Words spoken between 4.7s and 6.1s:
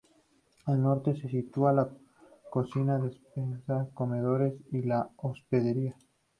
y la hospedería.